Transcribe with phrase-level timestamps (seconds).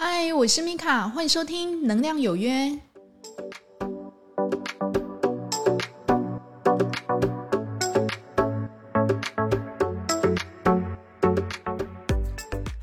[0.00, 2.52] 嗨，我是米卡，欢迎收听《能量有约》。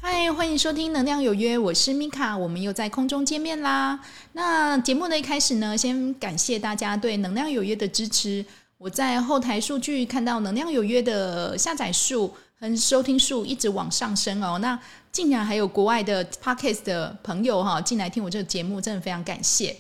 [0.02, 4.02] 嗨，欢迎收听《能量有约》，我是米卡，我们又在空中见面啦。
[4.34, 8.46] 那节目的一开始呢，先感谢大家对《能量有约》的支持。
[8.78, 14.58] 我在后台数据看到《能量有约》的下载数和收听数一直往上升哦。
[14.60, 14.80] 那
[15.12, 19.76] 竟然还有国外的 Podcast 的朋友哈进来听我这个节目，真的非常感谢。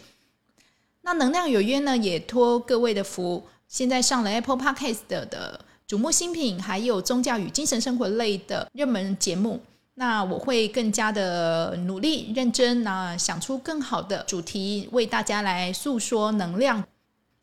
[1.01, 9.61] 那《能量有约》呢，也托各位的福，现在上了 Apple Podcast 的瞩目新品，还有宗教与精神生活类的热门节目。
[9.97, 16.83] 那我会更加的努力认真，那想出更好的主题，为大家来诉说能量。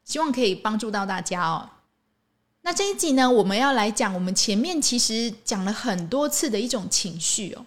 [0.04, 1.70] 希望可以帮助到大家哦。
[2.64, 7.66] 那这一集呢，我们要来讲我们前面其实讲了很多次的一种情绪哦，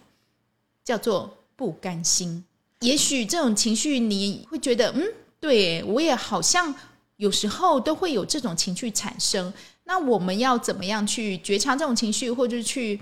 [0.82, 2.42] 叫做不甘心。
[2.80, 5.02] 也许这种情绪你会觉得，嗯，
[5.38, 6.74] 对我也好像
[7.16, 9.52] 有时候都会有这种情绪产生。
[9.84, 13.00] 那我们要怎么样去觉察这种情绪，或者去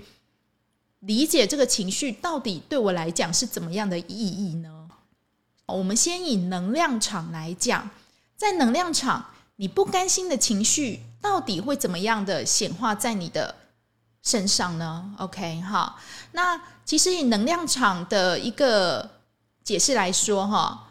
[0.99, 4.89] 理解这个情绪到底对我来讲是怎么样的意义呢？
[5.67, 7.89] 我们先以能量场来讲。
[8.37, 13.55] 在能量场，你不甘心的情绪到底会怎么样的显化在你的
[14.21, 15.95] 身上呢？OK，哈，
[16.33, 19.09] 那其实以能量场的一个
[19.63, 20.87] 解释来说，哈，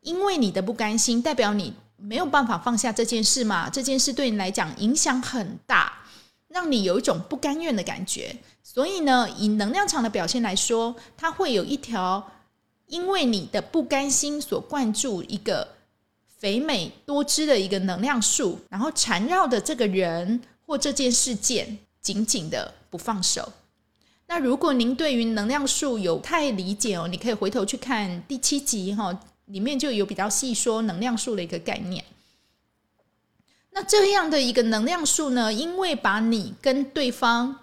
[0.00, 5.92] 因为你的不甘心，代表你没有办法放下这件事嘛，这件事对你来讲影响很大，
[6.48, 8.34] 让你有一种不甘愿的感觉。
[8.62, 12.26] 所以呢，以能量场的表现来说，它会有一条
[12.86, 15.76] 因为你的不甘心所灌注一个。
[16.38, 23.52] 肥美多汁的一个能量树，然后缠绕的这个人或这件事件紧紧的不放手。
[24.26, 32.04] 那如果您对于能量树有太理解哦，你可以回头去看第七集哈，里面就有比较细说能量树的一个概念。
[33.70, 37.56] 那这样的一个能量树呢，因为把你跟对方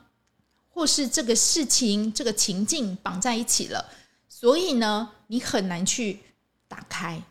[0.70, 3.92] 或是这个事情、这个情境绑在一起了，
[4.28, 6.20] 所以呢，你很难去
[6.68, 7.22] 打开。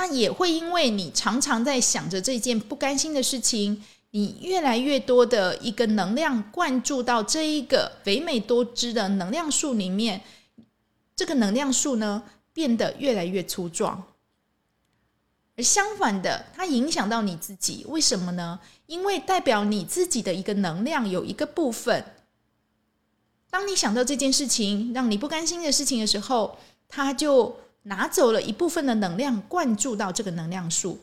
[0.00, 10.22] 那也会因为你常常在想着这件不甘心的事情，你越来越多的一个能量灌注到这一个肥美多汁的能量树里面，
[11.14, 12.22] 这个能量树呢
[12.54, 14.02] 变得越来越粗壮。
[15.54, 18.58] 而相反的，它影响到你自己，为什么呢？
[18.86, 22.02] 因为代表你自己的一个能量有一个部分，
[23.50, 26.56] 当你想到这件事情让你不甘心的事情的时候，
[26.88, 27.54] 它就。
[27.82, 30.98] 拿走了一部分的能量，灌注到这个能量树。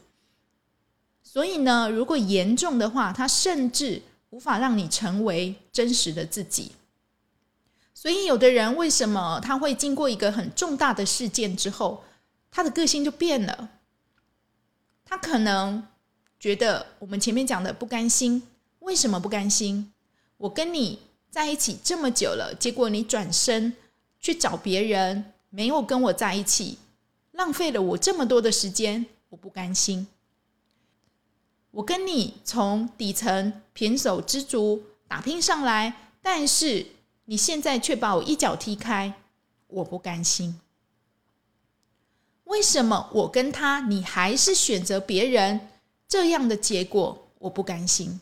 [1.24, 6.72] 所以呢，如果严重的话，它甚至无法让你成为真实的自己。
[7.94, 12.04] 所以，有的人为什么他会经过一个很重大的事件之后，
[12.52, 13.70] 他的个性就变了？
[15.04, 15.88] 他可能
[16.40, 18.44] 觉得我们前面讲的不甘心，
[18.80, 19.92] 为什么不甘心？
[20.38, 21.00] 我跟你
[21.32, 23.76] 在一起这么久了，结果你转身
[24.20, 25.34] 去找别人。
[25.57, 26.78] 没有跟我在一起，
[27.31, 30.06] 浪费了我这么多的时间，我不甘心。
[31.72, 36.85] 我跟你从底层胼手知足打拼上来，但是
[37.25, 39.12] 你现在却把我一脚踢开，
[39.66, 40.62] 我不甘心。
[42.44, 45.69] 为什么我跟他，你还是选择别人？
[46.07, 48.22] 这样的结果，我不甘心。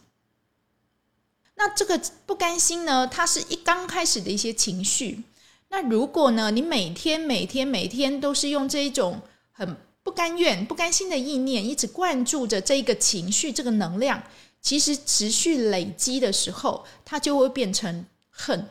[1.55, 3.05] 那这个不甘心呢？
[3.05, 5.21] 它是一刚开始的一些情绪。
[5.69, 6.51] 那如果呢？
[6.51, 9.21] 你每天、每天、每天都是用这一种
[9.51, 14.23] 很不甘愿、不甘心的意念，一直灌注着这一个情绪、这个能量，
[14.61, 18.69] 其实持续累积的时候，它就会变成恨。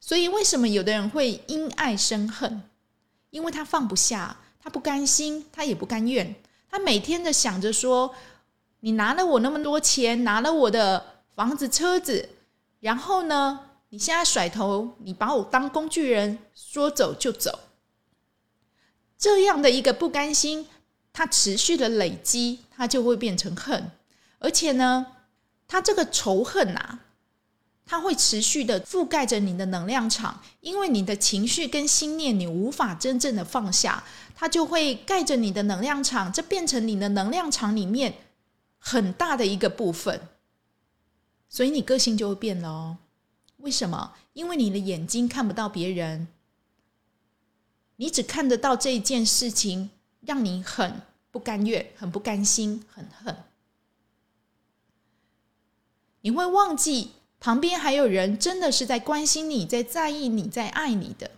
[0.00, 2.62] 所以，为什么有的人会因爱生恨？
[3.30, 6.34] 因为他放不下，他不甘心，他也不甘愿，
[6.70, 8.14] 他每天的想着说
[8.80, 12.30] ：“你拿了我那么多钱，拿了我的房子、车子，
[12.80, 13.60] 然后呢？”
[13.94, 17.60] 你现在甩头，你把我当工具人，说走就走，
[19.16, 20.66] 这样的一个不甘心，
[21.12, 23.92] 它持续的累积，它就会变成恨，
[24.40, 25.06] 而且呢，
[25.68, 26.98] 它这个仇恨呐，
[27.86, 34.02] 它会持续的覆盖着你的能量场，因为你的情绪跟心念你无法真正的放下，
[34.34, 38.12] 它就会盖着你的能量场，这变成你的能量场里面
[38.80, 40.20] 很大的一个部分，
[41.48, 42.96] 所以你个性就会变了哦。
[43.64, 44.14] 为什么？
[44.34, 46.28] 因为你的眼睛看不到别人，
[47.96, 49.88] 你只看得到这一件事情，
[50.20, 51.00] 让你很
[51.30, 53.34] 不甘愿、很不甘心、很恨。
[56.20, 61.30] 你会忘记旁边还有人真的是在关心你、在在意你、在爱你的。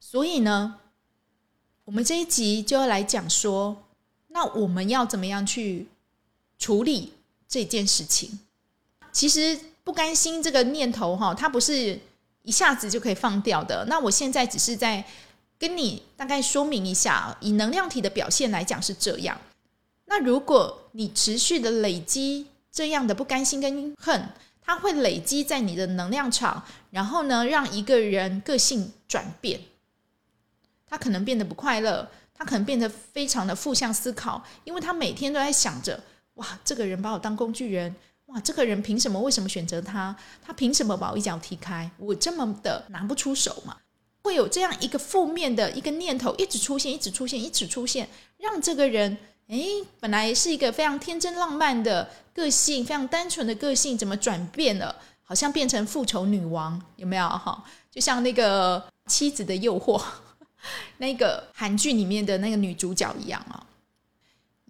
[0.00, 0.80] 所以呢，
[1.84, 3.84] 我们这一集就要来讲说，
[4.28, 5.86] 那我们要怎么样去
[6.58, 7.12] 处理
[7.46, 8.40] 这件事情？
[9.12, 11.98] 其实不甘心这个念头哈，它不是
[12.42, 13.84] 一下子就可以放掉的。
[13.88, 15.04] 那我现在只是在
[15.58, 19.40] 跟你大概说明一下，以能量体的表现来讲是这样。
[20.06, 24.28] 那如果你持续的累积这样的不甘心跟恨，
[24.60, 29.60] 它会累积在你的能量场，然后呢，让一个人个性转变。
[30.86, 35.98] 他可能变得不快乐，他可能变得非常的负向思考，因为他每天都在想着：
[36.34, 37.94] 哇，这个人把我当工具人，
[38.32, 39.20] 哇，这个人凭什么？
[39.20, 40.14] 为什么选择他？
[40.42, 41.90] 他凭什么把我一脚踢开？
[41.98, 43.76] 我这么的拿不出手嘛？
[44.22, 48.08] 会有这样一个负面的一个念头一直出现，一直出现，一直出现，
[48.38, 49.18] 让这个人。
[49.48, 49.58] 哎，
[50.00, 54.96] 本来是一个非常天真浪漫的个性，非常单纯的个性，怎么转变了？
[55.22, 57.28] 好像变成复仇女王，有没有？
[57.28, 59.98] 哈，就像那个《妻子的诱惑》
[60.98, 63.66] 那个韩剧里面的那个女主角一样啊。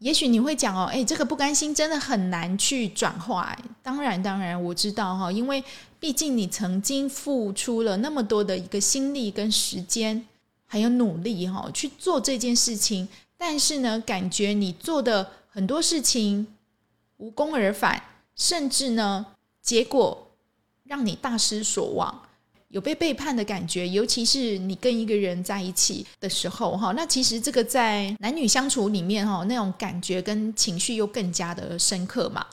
[0.03, 3.57] 也许你会讲哦，哎，这个不甘心真的很难去转化。
[3.85, 5.63] 当然，当然，我知道哈，因为
[6.01, 10.27] 毕竟你曾经付出了那么多的一个心力跟时间，
[10.67, 13.09] 还有努力哈，去做这件事情。
[13.39, 16.49] 但是呢，感觉你做的很多事情
[17.19, 18.03] 无功而返，
[18.35, 19.25] 甚至呢，
[19.63, 20.33] 结果
[20.83, 22.23] 让你大失所望，
[22.73, 23.89] 有被背叛的感觉。
[23.89, 32.45] 尤其是你跟一个人在一起的时候，哈，那其实这个在男女相处里面，哈，那种感觉跟情绪又更加的深刻嘛。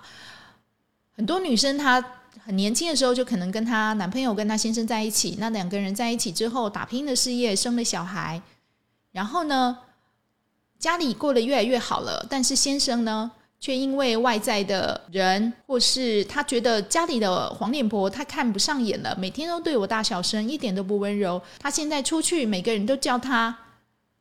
[1.15, 1.99] 很多女生她
[2.45, 8.39] 很年轻的时候就可能跟她男朋友、跟她先生在一起，那两个人在一起之后，打拼的事业，生了小孩，
[9.11, 9.79] 然后呢？
[10.79, 13.29] 家里过得越来越好了，但是先生呢，
[13.59, 21.41] 却因为外在的人，或是他觉得家里的黄脸婆他看不上眼了，每天都对我大小声，一点都不温柔。
[21.59, 23.55] 他现在出去，每个人都叫他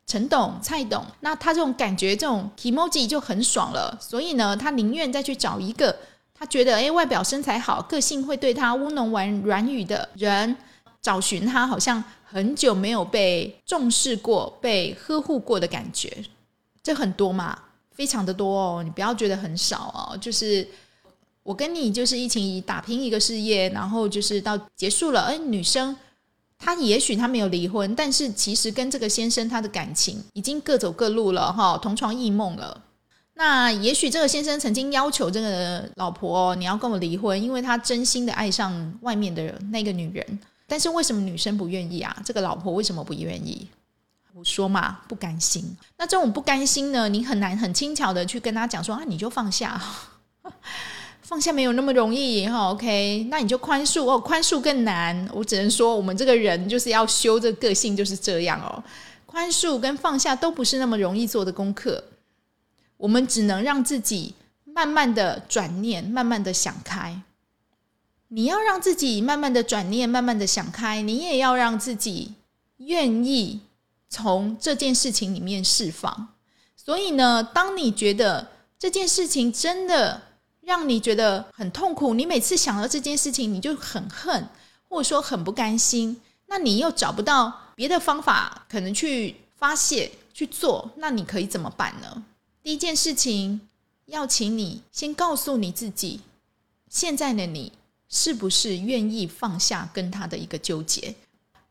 [0.05, 3.97] 陈董、蔡董，那他这种感觉，这种 emoji 就很爽了。
[4.01, 5.95] 所以呢，他宁愿再去找一个
[6.33, 10.55] 他觉得诶外表身材好、个性会对他乌龙玩软语的人，
[11.01, 16.11] 找寻他好像很久没有被重视过、被呵护过的感觉。
[16.81, 17.57] 这很多嘛，
[17.99, 20.17] 非常的多哦，你不要觉得很少哦。
[20.21, 20.65] 就是
[21.43, 25.23] 我跟你就是一起打拼一个事业，然后就是到结束了。
[25.23, 25.93] 哎，女生
[26.57, 32.81] 她也许她没有离婚，但是其实跟这个先生他的感情已经各走各路了哈，同床异梦了。
[33.33, 40.39] 那也许这个先生曾经要求这个老婆你要跟我离婚，因为他真心的爱上外面的那个女人。
[40.67, 42.15] 但是为什么女生不愿意啊？
[42.23, 43.67] 这个老婆为什么不愿意？
[44.39, 45.75] 我说嘛，不甘心。
[45.97, 49.81] 那这种不甘心呢，你很难很轻巧的去跟他讲说啊，你就放下，
[51.21, 52.69] 放下没有那么容易哈。
[52.69, 55.29] OK，那你就宽恕哦，宽恕更难。
[55.33, 58.81] 我只能说，我们这个人就是要修这个性，就是这样哦。
[59.25, 62.01] 宽恕跟放下都不是那么容易做的功课。
[62.95, 67.21] 我们只能让自己慢慢的转念，慢慢的想开。
[68.29, 72.35] 你要让自己慢慢的转念，慢慢的想开，你也要让自己
[72.77, 73.59] 愿意。
[74.09, 76.29] 从这件事情里面释放，
[76.75, 78.47] 所以呢，当你觉得
[78.77, 80.21] 这件事情真的
[80.61, 84.49] 让你觉得很痛苦，你每次想到这件事情你就很恨，
[84.87, 92.23] 或者说很不甘心，那你又找不到别的方法可能去发泄去做，那你可以怎么办呢？
[92.63, 93.61] 第一件事情，
[94.07, 96.21] 要请你先告诉你自己，
[96.89, 97.71] 现在的你
[98.09, 101.13] 是不是愿意放下跟他的一个纠结？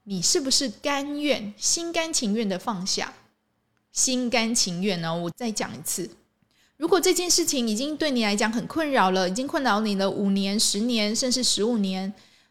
[0.09, 3.13] 你是不是甘愿、心甘情愿的放下？
[3.93, 5.15] 心甘情愿呢？
[5.15, 6.09] 我再讲一次，
[6.79, 12.11] 如果这件事情已经对你来讲很困扰了，已经困扰你了五年、十年，甚至十五年，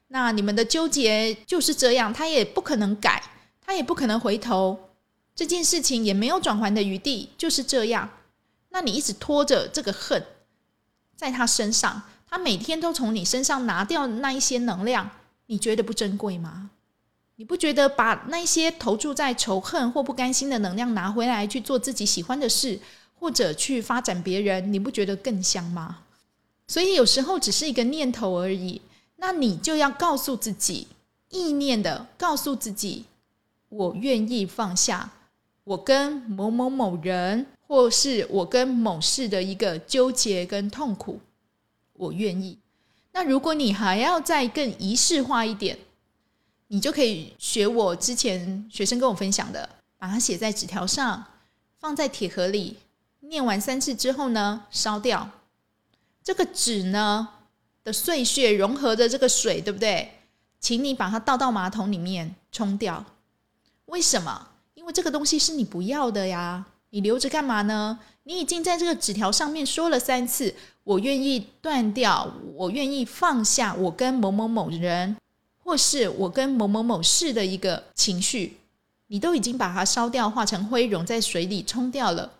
[0.10, 3.24] 那你们的纠结就是这样，他也不可能改，
[3.60, 4.92] 他也不可能回头，
[5.36, 8.08] 这件事情也没有转圜的余地，就是这样。
[8.70, 10.24] 那你一直拖着这个恨
[11.16, 15.10] 在他身上，他每天都从你身上拿掉那一些能量，
[15.48, 16.70] 你觉得不珍贵吗？
[17.39, 22.79] 你不觉得把那些投注在仇恨或不甘心的能量拿回来去做自己喜欢的事，
[23.20, 26.00] 或者去发展别人，你不觉得更香吗？
[26.67, 28.82] 所以有时候只是一个念头而已，
[29.17, 30.88] 那你就要告诉自己，
[31.29, 33.06] 意念的告诉自己，
[33.70, 35.12] 我愿意放下
[35.63, 41.20] 我跟某某某人，或是我跟某事的一个纠结跟痛苦，
[41.94, 42.58] 我愿意。
[43.12, 45.77] 那如果你还要再更仪式化一点。
[46.67, 51.25] 你就可以学我之前学生跟我分享的，把它写在纸条上，
[51.79, 52.77] 放在铁盒里，
[53.21, 55.29] 念完三次之后呢，烧掉。
[56.24, 57.29] 这个纸呢
[57.83, 60.12] 的碎屑融合的这个水，对不对？
[60.59, 63.05] 请你把它倒到马桶里面冲掉。
[63.86, 64.50] 为什么？
[64.74, 68.00] 因为这个东西是你不要的呀，你留着干嘛呢？
[68.24, 75.15] 你已经在这个纸条上面说了三次，我愿意断掉，我愿意放下我跟某某某人，
[75.67, 78.55] 或是我跟某某某事的一个情绪，
[79.07, 82.31] 你都已经把它烧掉，化成灰，融在水里冲掉了，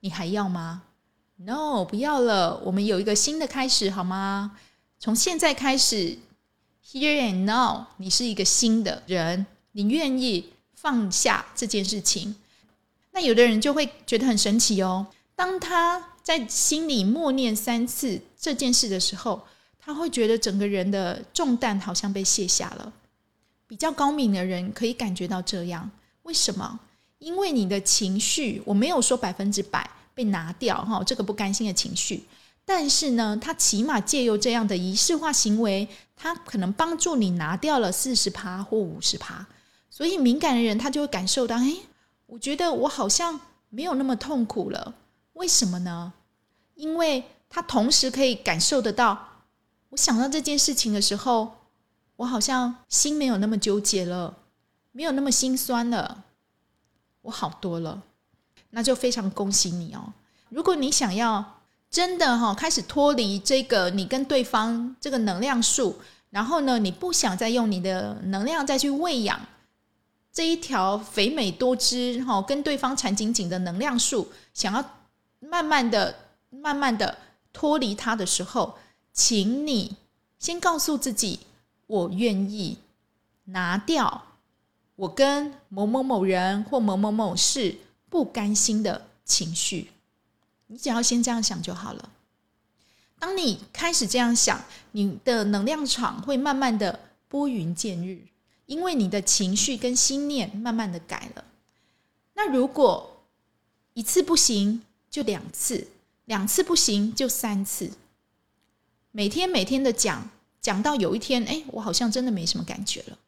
[0.00, 0.80] 你还要吗
[1.36, 2.58] ？No，不要了。
[2.64, 4.52] 我们有一个新的开始，好吗？
[4.98, 6.16] 从现在开始
[6.82, 12.36] ，Here and now，你是一个新的人，你愿意放下这件事情。
[13.10, 15.06] 那有的人就会觉得很神奇哦。
[15.36, 19.42] 当他在心里默念三次这件事的时候，
[19.92, 22.92] 他会觉得整个人的重担好像被卸下了。
[23.66, 25.90] 比较高明的人可以感觉到这样，
[26.22, 26.78] 为什么？
[27.18, 32.24] 因为你的情绪，我没有说百分之百被拿掉哈，这个不甘心的情绪，
[32.64, 39.46] 但是呢，他起码借由这样的仪式化行为，他可能帮助你拿掉了四十趴或五十趴。
[39.90, 41.76] 所以敏感的人他就会感受到，哎，
[42.26, 44.94] 我觉得我好像没有那么痛苦了。
[45.34, 46.12] 为什么呢？
[46.74, 49.29] 因为他同时可以感受得到，
[49.90, 51.52] 我想到这件事情的时候，
[52.16, 54.36] 我好像心没有那么纠结了，
[54.90, 56.24] 没有那么心酸了，
[57.22, 58.02] 我好多了。
[58.70, 60.12] 那就非常恭喜你哦！
[60.48, 69.40] 如果你想要真的哈开始脱离这个你跟对方这个能量树，然后呢，你不想再用你的能量再去喂养
[70.32, 74.84] 这一条肥美多汁哈跟对方缠紧紧的能量树，想要。
[75.42, 76.14] 慢慢的、
[76.50, 77.16] 慢慢的
[77.50, 78.76] 脱离它的时候，
[79.12, 79.96] 请你
[80.38, 81.40] 先告诉自己：
[81.86, 82.78] 我愿意
[83.44, 84.26] 拿掉
[84.96, 89.90] 我跟某某某人或某某某事不甘心的情绪。
[90.68, 92.10] 你只要先这样想就好了。
[93.18, 94.62] 当你开始这样想，
[94.92, 98.26] 你的能量场会慢慢的拨云见日，
[98.66, 101.44] 因为你的情绪跟心念慢慢的改了。
[102.34, 103.24] 那如果
[103.92, 105.88] 一次不行，就两次，
[106.24, 107.90] 两次不行就三次。
[109.12, 110.28] 每天每天的讲，
[110.60, 113.18] 讲到有一天，哎，我好像真的没什么感觉了。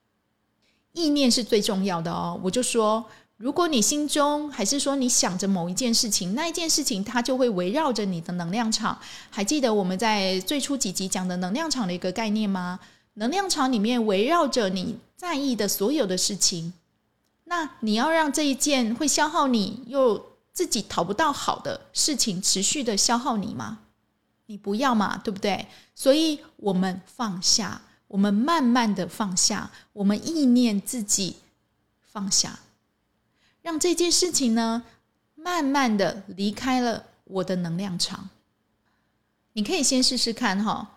[0.93, 2.39] 意念是最重要的哦。
[2.43, 3.05] 我就说，
[3.37, 8.97] 如果你心中还是说你想着某一件事情，那一件事情它就会围绕着你的能量场。
[9.31, 12.79] 还记得我们在最初几集讲的能量场的一个概念吗？
[13.15, 16.73] 能量场里面围绕着你在意的所有的事情。
[17.45, 20.33] 那你要让这一件会消耗你又。
[20.55, 23.79] 自己讨不到好的事情，持续的消耗你吗？
[24.53, 25.67] 你不要嘛，对不对？
[25.95, 31.37] 所以我们放下，我们慢慢的放下，我们意念自己
[32.03, 32.61] 放下，
[33.63, 34.83] 让这件事情呢，
[35.35, 38.29] 慢慢的离开了我的能量场。
[39.55, 40.97] 你可以先试试看哈，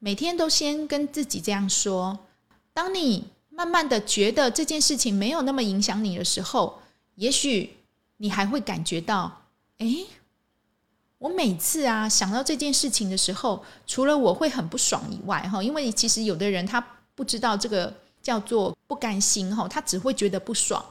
[0.00, 2.18] 每天都先跟自己这样说。
[2.72, 6.82] 当你慢慢的觉得这件事情没有那么影响你的时候，
[7.14, 7.76] 也许。
[8.18, 9.42] 你还会感觉到，
[9.78, 9.86] 哎，
[11.24, 16.78] 我每次啊想到这件事情的时候，除了我会很不爽以外，哈，因为其实有的人他
[17.14, 17.90] 不知道这个
[18.22, 20.84] 叫做不甘心，哈，他只会觉得不爽。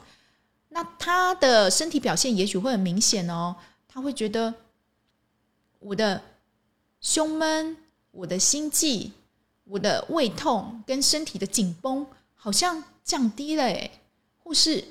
[0.69, 3.55] 那他的身体表现也许会很明显哦，
[3.87, 4.51] 他会觉得
[5.77, 6.19] 我的
[6.99, 7.77] 胸闷、
[8.09, 9.11] 我的心悸、
[9.65, 13.91] 我的胃痛跟身体的紧绷好像降低了，哎，
[14.43, 14.83] 或是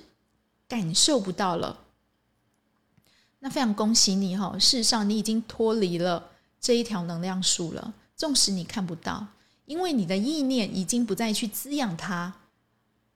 [0.68, 1.80] 感受不到了。
[3.44, 4.56] 那非常恭喜你哈！
[4.56, 6.30] 事实上，你已经脱离了
[6.60, 7.92] 这一条能量树了。
[8.14, 9.26] 纵使你看不到，
[9.66, 12.32] 因为你的意念已经不再去滋养它。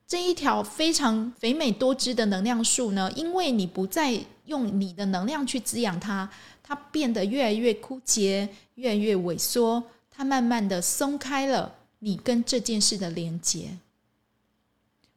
[0.04, 6.28] 这一条非常肥美多汁的能量树呢，因为你不再用你的能量去滋养它，
[6.60, 9.80] 它变得越来越枯竭，越来越萎缩。
[10.10, 13.78] 它慢慢的松开了你跟这件事的连接，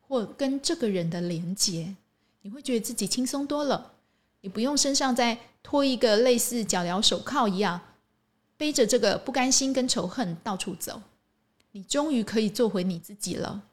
[0.08, 1.96] 或跟这个人的连接，
[2.44, 3.94] 你会觉得自己轻松多了。
[4.42, 7.80] 你不用身上再拖一个类似脚镣手铐一样，
[8.58, 11.02] 背着这个不甘心跟仇恨到处走，
[11.72, 13.64] 你终于可以做回你自己了。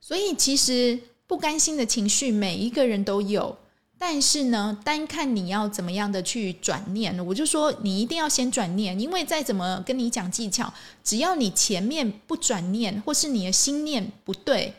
[0.00, 3.58] 所以，其实不甘心的情绪每一个人都有，
[3.98, 10.72] 但是呢，单看你要怎么样的去转念，我就说你一定要先转念，因为再怎么跟你讲技巧，
[11.02, 14.72] 只要你前面不转念，或是你的心念不对，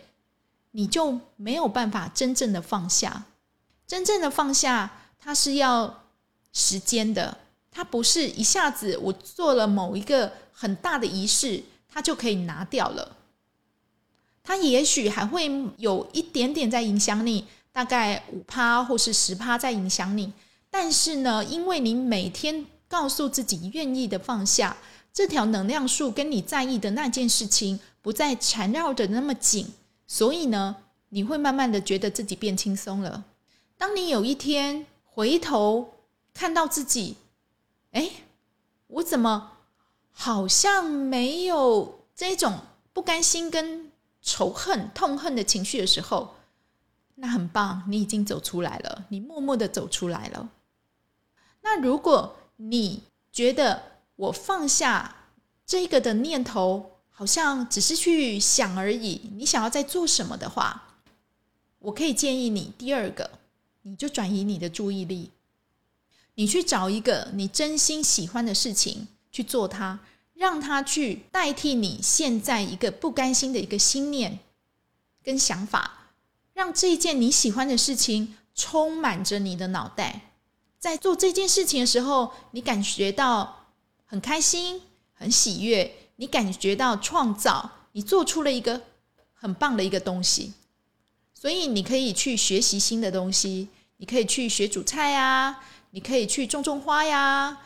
[0.72, 3.26] 你就没有办法真正的放下。
[3.90, 6.04] 真正的放下，它是要
[6.54, 7.40] 时间的，
[7.72, 13.18] 它不是一下子我做了某一个很大的仪式，它就可以拿掉了。
[14.44, 20.32] 它也许还会有一点点在影响你，大概五趴或是十趴在影响你。
[20.70, 24.78] 但是呢，因为你每天告诉自己愿意的放下
[25.12, 29.74] 这条能量树，跟你在意的那件事情不再缠绕的那么紧，
[30.06, 30.76] 所以呢，
[31.10, 33.24] 你会慢慢的觉得自己变轻松了。
[33.80, 35.94] 当你有一天回头
[36.34, 37.16] 看到自己，
[37.92, 38.12] 哎，
[38.88, 39.54] 我怎么
[40.12, 42.60] 好像没有这种
[42.92, 43.90] 不甘心跟
[44.22, 46.36] 仇恨、痛恨的情绪的时候，
[47.16, 50.50] 那很棒，你已经走出来了，你默默的走出来了。
[51.62, 55.16] 那如果你觉得我放下
[55.66, 60.96] 这个的念头，好像只是去想而已，你想要在做什么的话，
[61.80, 63.39] 我可以建议你第二个，
[63.82, 65.32] 你就转移你的注意力，
[66.36, 70.00] 你去找一个你真心喜欢的事情去做它，
[70.34, 74.40] 让它去代替你现在一个不甘心的一个心念
[75.24, 76.12] 跟想法，
[76.54, 80.22] 让这一件你喜欢的事情充满着你的脑袋。
[80.78, 83.66] 在做这件事情的时候，你感觉到
[84.06, 84.82] 很开心、
[85.14, 88.82] 很喜悦，你感觉到创造，你做出了一个
[89.34, 90.54] 很棒的一个东西。
[91.40, 97.62] 所以你可以去学习新的东西，你可以去学煮菜呀，你可以去种种花呀，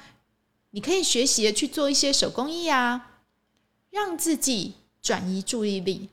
[0.70, 3.22] 你可以学习去做一些手工艺啊，
[3.89, 6.10] 让自己转移注意力。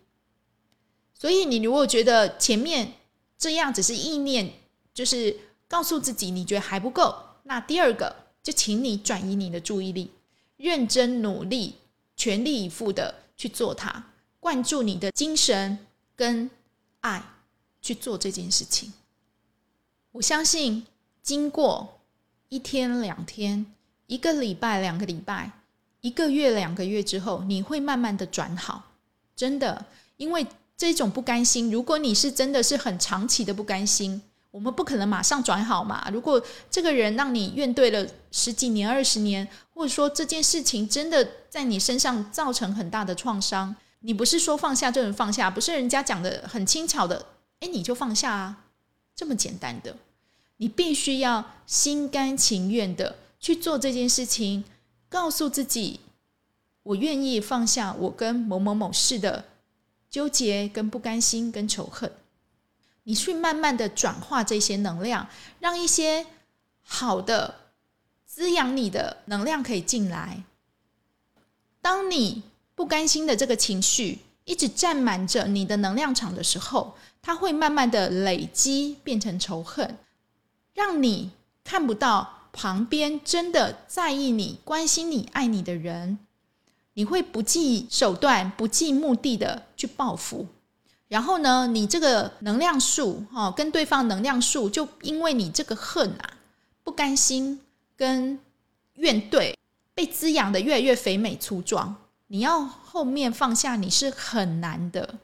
[1.13, 2.95] 所以你如果觉得前面
[3.37, 4.51] 这样只是意念，
[4.95, 5.37] 就是。
[5.71, 7.15] 告诉自己你觉得还不够，
[7.45, 8.13] 那第二个
[8.43, 10.11] 就请你转移你的注意力，
[10.57, 11.77] 认真努力，
[12.17, 14.07] 全力以赴的去做它，
[14.41, 15.79] 灌注你的精神
[16.17, 16.51] 跟
[17.03, 17.23] 爱
[17.81, 18.93] 去做这件事情。
[20.13, 20.87] 我相信，
[21.23, 22.01] 经过
[22.49, 23.67] 一天、两天、
[24.07, 25.51] 一个礼拜、两个礼拜、
[26.01, 28.83] 一个月、两个月之后，你会慢慢的转好，
[29.37, 30.47] 真的，因为
[30.77, 34.23] 这种不甘心，如果你是真的是很长期的不甘心。
[34.53, 36.11] 我们不可能马上转好嘛？
[36.13, 47.25] 如果这个人让你怨对了十几年、二十年，或者说这件事情真的在你身上造成很大的创伤，你不是说放下就能放下，不是人家讲的很轻巧的，
[47.61, 48.65] 哎，你就放下啊，
[49.15, 49.97] 这么简单的，
[50.57, 54.65] 你必须要心甘情愿的去做这件事情，
[55.09, 56.01] 告诉自己，
[56.83, 59.45] 我愿意放下我跟某某某事的
[60.09, 62.11] 纠结、跟不甘心、跟仇恨。
[63.05, 66.27] 你去慢慢的转化这些能量，让一些
[66.83, 67.73] 好的
[68.27, 70.45] 滋养你的能量可以进来。
[71.81, 72.43] 当你
[72.75, 74.19] 不甘心的这个情绪
[74.51, 79.97] 一直占满着你的能量场的时候，它会慢慢的累积变成仇恨，
[80.75, 81.31] 让你
[81.63, 86.19] 看不到旁边真的在意你、关心你、爱你的人。
[86.95, 90.49] 你会不计手段、不计目的的去报复。
[91.07, 96.39] 然后呢，你这个能量数哦，跟对方能量数，就因为你这个恨啊、
[96.83, 97.61] 不甘心
[97.97, 98.37] 跟
[98.95, 99.55] 怨怼，
[99.95, 101.95] 被滋养的越来越肥美粗壮。
[102.31, 105.19] 你要后面放下，你是很难的，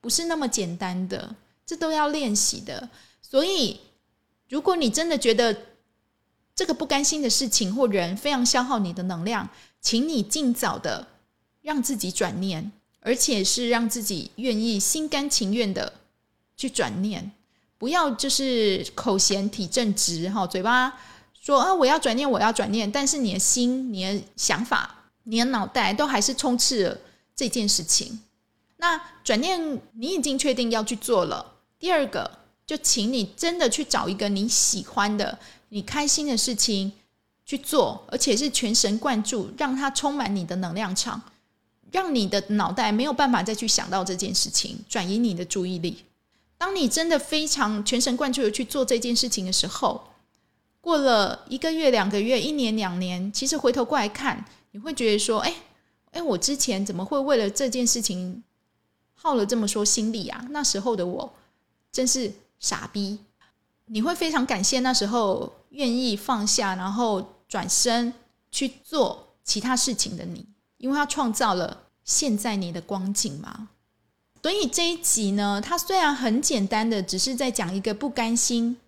[0.00, 1.34] 不是那么简单的，
[1.66, 2.88] 这都要练习的。
[3.20, 3.80] 所以，
[4.48, 5.56] 如果你真的觉得
[6.54, 9.48] 这个不甘心的事情或人非常消耗你的能量，
[9.80, 11.08] 请你尽早的
[11.62, 12.72] 让自己转念。
[13.02, 15.90] 而且是让自己愿意心甘情愿的
[16.54, 17.32] 去转念，
[17.78, 21.00] 不要就是口嫌体正直哈，嘴巴
[21.32, 26.98] 说啊我要转念，我要转念，但是你的心、你的想法、你的脑袋都还是充斥了
[27.34, 28.20] 这件事情。
[28.76, 32.30] 那转念你已经确定要去做了，第二个
[32.66, 36.92] 就请你真的去找一个你喜欢的、你开心的事情
[37.44, 41.20] 去做，而且是全神贯注，让它充满你的能量场。
[41.92, 46.04] 让你的脑袋没有办法再去想到这件事情，转移你的注意力。
[46.56, 50.00] 当你真的非常全神贯注的去做这件事情的时候，
[50.80, 55.54] 过了一个月、两个月、一年、两年，其实回头过来看，你会觉得说：“哎，
[56.12, 58.42] 哎，我之前怎么会为了这件事情
[59.14, 60.46] 耗了这么多心力啊？
[60.50, 61.32] 那时候的我
[61.92, 63.18] 真是傻逼。”
[63.86, 68.14] 你会非常感谢那时候愿意放下，然后转身
[68.52, 70.46] 去做其他事情的你。
[70.76, 73.68] 因为他创造了现在你的光景嘛，
[74.40, 78.78] 所以这一集呢，它虽然很简单的，只是在讲一个不甘心，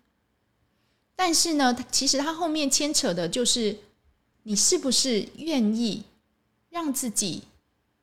[1.15, 3.77] 但是呢，其实它后面牵扯的就是
[4.43, 6.03] 你是不是愿意
[6.69, 7.43] 让自己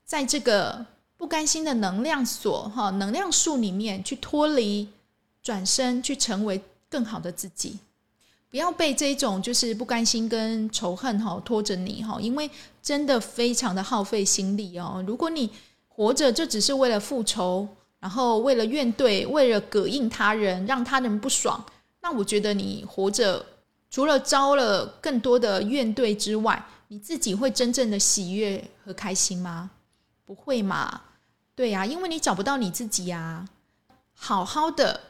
[0.04, 4.88] 在这个不甘心的能量锁哈能量树里面去脱离，
[5.42, 7.78] 转身去成为更好的自己。
[8.50, 12.50] 不要被这种就是不甘心跟仇恨哈拖着你哈，因为
[12.82, 15.04] 真的非常的耗费心力哦。
[15.06, 15.48] 如果你
[15.86, 17.68] 活着就只是为了复仇，
[18.00, 21.64] 然后为了怨怼，为了膈应他人，让他人不爽，
[22.00, 23.44] 那我觉得你活着
[23.90, 29.70] 除了招了更多的怨怼之外，你自己会真正的喜悦和开心吗？
[30.24, 31.02] 不会嘛？
[31.56, 33.46] 对呀，因为你找不到你自己呀。
[34.14, 35.00] 好好的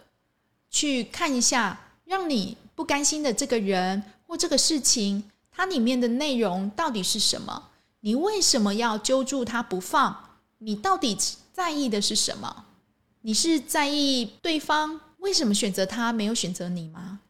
[0.70, 7.68] 去看一下，让你不甘心的这个人或这个事情，它里面的内容到底是什么？
[8.00, 10.38] 你为什么要揪住他不放？
[10.58, 11.16] 你到底
[11.52, 12.64] 在意的是什么？
[13.20, 17.20] 你是在意对方为什么选择他，没有选择你吗？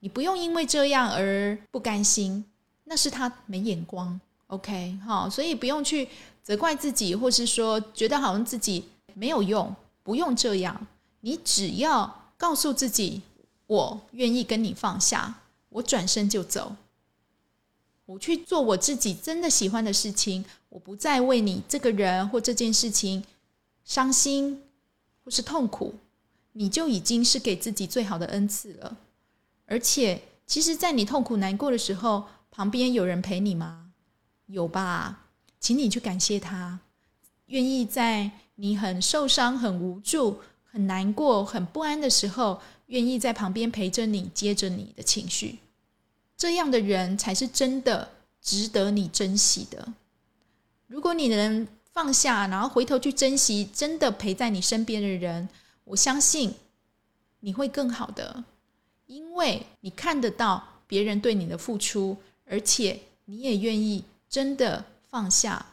[0.00, 2.44] 你不用因为这样而不甘心，
[2.84, 4.20] 那是他没眼光。
[4.48, 6.08] OK，好，所以不用去
[6.42, 8.84] 责怪自己，或是说觉得好像自己
[9.14, 10.86] 没有用，不用这样。
[11.20, 13.22] 你只要告诉自己，
[13.66, 16.74] 我愿意跟你放下，我转身就走。
[18.06, 23.22] 我去做我自己真的喜欢的事情，我不再为你这个人或这件事情
[23.84, 24.64] 伤心
[25.22, 25.94] 或是痛苦，
[26.54, 28.96] 你就已经是给自己最好的恩赐了。
[29.70, 33.92] 而且，其实，在你痛苦难过的时候，旁边有人陪你吗？
[34.46, 35.26] 有吧，
[35.60, 36.80] 请你去感谢他，
[37.46, 45.60] 愿意在你很受伤、很无助、很难过、很不安的时候，愿意在旁边陪着你，接着你的情绪。
[46.36, 48.10] 这样的人才是真的
[48.42, 49.94] 值得你珍惜的。
[50.88, 55.48] 如果你能放下，然后回头去珍惜真的陪在你身边的人，
[55.84, 56.54] 我相信
[57.38, 58.42] 你会更好的，
[59.10, 65.66] 因为你看得到别人对你的付出，而且你也愿意真的放下，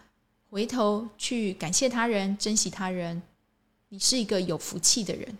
[0.50, 3.22] 回头去感谢他人、珍惜他人。
[3.90, 5.38] 你是一个有福气的人。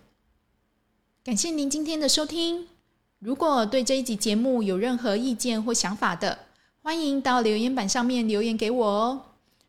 [1.24, 2.68] 感谢您今天的收听。
[3.18, 6.46] 如果对这一集节目有任何意见或想法的，
[6.80, 9.24] 欢迎到留言板上面留言给我哦。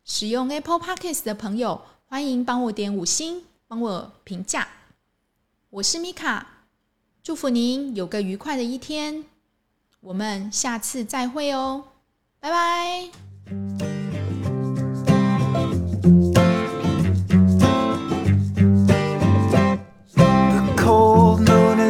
[0.06, 4.68] 使用 Apple Podcast 的朋友，欢迎帮我点五星，帮我评价。
[5.72, 6.59] 我是米卡，
[7.29, 9.25] 祝福您有个愉快的一天。
[10.01, 11.85] 我们下次再会哦，
[12.41, 13.11] 拜拜。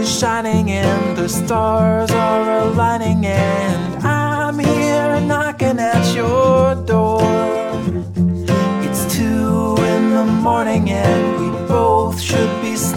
[0.05, 7.21] shining and the stars are aligning and I'm here knocking at your door.
[8.85, 11.28] It's two in the morning and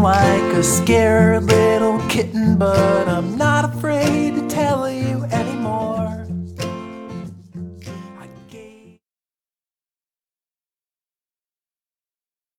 [0.00, 3.21] Like a scared little kitten, but I'm